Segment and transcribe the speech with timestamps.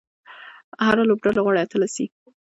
[0.85, 2.05] هره لوبډله غواړي اتله سي.